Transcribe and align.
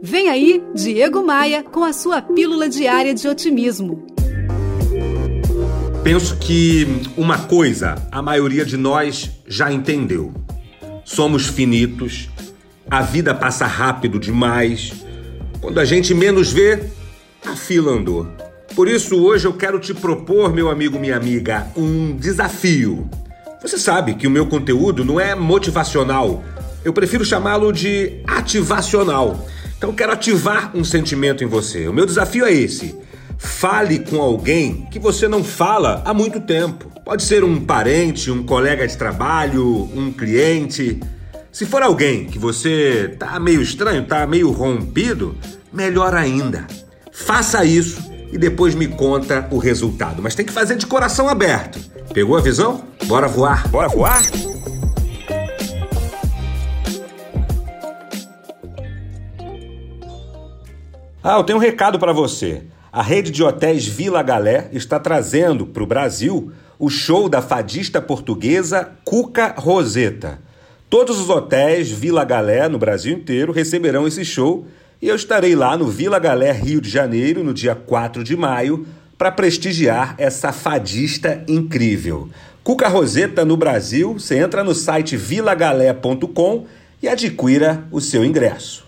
Vem 0.00 0.28
aí, 0.28 0.62
Diego 0.74 1.24
Maia, 1.24 1.62
com 1.62 1.82
a 1.82 1.92
sua 1.92 2.22
pílula 2.22 2.68
diária 2.68 3.12
de 3.12 3.26
otimismo. 3.26 4.06
Penso 6.04 6.36
que 6.36 6.86
uma 7.16 7.38
coisa 7.38 7.96
a 8.10 8.22
maioria 8.22 8.64
de 8.64 8.76
nós 8.76 9.30
já 9.46 9.72
entendeu. 9.72 10.32
Somos 11.04 11.46
finitos, 11.46 12.28
a 12.88 13.02
vida 13.02 13.34
passa 13.34 13.66
rápido 13.66 14.20
demais. 14.20 14.92
Quando 15.60 15.80
a 15.80 15.84
gente 15.84 16.14
menos 16.14 16.52
vê, 16.52 16.84
a 17.44 17.56
fila 17.56 17.90
andou. 17.90 18.28
Por 18.76 18.86
isso, 18.86 19.20
hoje 19.20 19.46
eu 19.48 19.52
quero 19.52 19.80
te 19.80 19.92
propor, 19.92 20.54
meu 20.54 20.70
amigo, 20.70 20.98
minha 20.98 21.16
amiga, 21.16 21.66
um 21.76 22.14
desafio. 22.14 23.10
Você 23.60 23.76
sabe 23.76 24.14
que 24.14 24.28
o 24.28 24.30
meu 24.30 24.46
conteúdo 24.46 25.04
não 25.04 25.18
é 25.18 25.34
motivacional, 25.34 26.44
eu 26.84 26.92
prefiro 26.92 27.24
chamá-lo 27.24 27.72
de 27.72 28.22
ativacional. 28.26 29.44
Então, 29.78 29.94
quero 29.94 30.12
ativar 30.12 30.76
um 30.76 30.82
sentimento 30.82 31.44
em 31.44 31.46
você. 31.46 31.86
O 31.86 31.92
meu 31.92 32.04
desafio 32.04 32.44
é 32.44 32.52
esse. 32.52 32.96
Fale 33.38 34.00
com 34.00 34.20
alguém 34.20 34.88
que 34.90 34.98
você 34.98 35.28
não 35.28 35.44
fala 35.44 36.02
há 36.04 36.12
muito 36.12 36.40
tempo. 36.40 36.90
Pode 37.04 37.22
ser 37.22 37.44
um 37.44 37.64
parente, 37.64 38.28
um 38.28 38.42
colega 38.42 38.86
de 38.86 38.98
trabalho, 38.98 39.88
um 39.94 40.12
cliente. 40.12 40.98
Se 41.52 41.64
for 41.64 41.80
alguém 41.80 42.26
que 42.26 42.38
você 42.38 43.14
tá 43.16 43.38
meio 43.38 43.62
estranho, 43.62 44.04
tá 44.04 44.26
meio 44.26 44.50
rompido, 44.50 45.36
melhor 45.72 46.12
ainda. 46.12 46.66
Faça 47.12 47.64
isso 47.64 48.10
e 48.32 48.36
depois 48.36 48.74
me 48.74 48.88
conta 48.88 49.46
o 49.52 49.58
resultado. 49.58 50.20
Mas 50.20 50.34
tem 50.34 50.44
que 50.44 50.52
fazer 50.52 50.74
de 50.74 50.86
coração 50.86 51.28
aberto. 51.28 51.78
Pegou 52.12 52.36
a 52.36 52.40
visão? 52.40 52.82
Bora 53.04 53.28
voar. 53.28 53.68
Bora 53.68 53.88
voar? 53.88 54.22
Ah, 61.22 61.36
eu 61.36 61.42
tenho 61.42 61.58
um 61.58 61.60
recado 61.60 61.98
para 61.98 62.12
você. 62.12 62.62
A 62.92 63.02
rede 63.02 63.32
de 63.32 63.42
hotéis 63.42 63.84
Vila 63.84 64.22
Galé 64.22 64.68
está 64.70 65.00
trazendo 65.00 65.66
para 65.66 65.82
o 65.82 65.86
Brasil 65.86 66.52
o 66.78 66.88
show 66.88 67.28
da 67.28 67.42
fadista 67.42 68.00
portuguesa 68.00 68.92
Cuca 69.04 69.52
Roseta. 69.58 70.38
Todos 70.88 71.18
os 71.18 71.28
hotéis 71.28 71.90
Vila 71.90 72.24
Galé 72.24 72.68
no 72.68 72.78
Brasil 72.78 73.12
inteiro 73.12 73.52
receberão 73.52 74.06
esse 74.06 74.24
show 74.24 74.64
e 75.02 75.08
eu 75.08 75.16
estarei 75.16 75.56
lá 75.56 75.76
no 75.76 75.88
Vila 75.88 76.20
Galé, 76.20 76.52
Rio 76.52 76.80
de 76.80 76.88
Janeiro, 76.88 77.42
no 77.42 77.52
dia 77.52 77.74
4 77.74 78.22
de 78.22 78.36
maio, 78.36 78.86
para 79.18 79.32
prestigiar 79.32 80.14
essa 80.18 80.52
fadista 80.52 81.42
incrível. 81.48 82.28
Cuca 82.62 82.86
Roseta 82.86 83.44
no 83.44 83.56
Brasil, 83.56 84.12
você 84.12 84.38
entra 84.38 84.62
no 84.62 84.74
site 84.74 85.16
vilagalé.com 85.16 86.66
e 87.02 87.08
adquira 87.08 87.84
o 87.90 88.00
seu 88.00 88.24
ingresso. 88.24 88.87